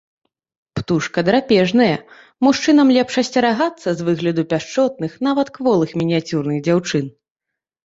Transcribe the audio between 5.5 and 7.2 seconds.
кволых мініяцюрных дзяўчын.